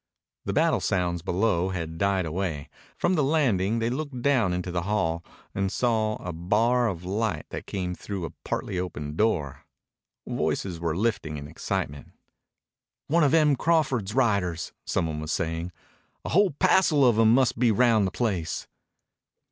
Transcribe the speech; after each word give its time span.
The 0.45 0.53
battle 0.53 0.79
sounds 0.79 1.21
below 1.21 1.69
had 1.69 1.99
died 1.99 2.25
away. 2.25 2.69
From 2.97 3.13
the 3.13 3.23
landing 3.23 3.77
they 3.77 3.91
looked 3.91 4.23
down 4.23 4.51
into 4.51 4.71
the 4.71 4.81
hall 4.81 5.23
and 5.53 5.71
saw 5.71 6.15
a 6.15 6.33
bar 6.33 6.87
of 6.87 7.05
light 7.05 7.45
that 7.51 7.67
came 7.67 7.93
through 7.93 8.25
a 8.25 8.31
partly 8.43 8.79
open 8.79 9.15
door. 9.15 9.63
Voices 10.25 10.79
were 10.79 10.97
lifted 10.97 11.37
in 11.37 11.47
excitement. 11.47 12.13
"One 13.09 13.23
of 13.23 13.35
Em 13.35 13.55
Crawford's 13.55 14.15
riders," 14.15 14.73
some 14.85 15.05
one 15.05 15.19
was 15.19 15.31
saying. 15.31 15.71
"A 16.25 16.29
whole 16.29 16.49
passel 16.49 17.05
of 17.05 17.19
'em 17.19 17.35
must 17.35 17.59
be 17.59 17.71
round 17.71 18.07
the 18.07 18.11
place." 18.11 18.65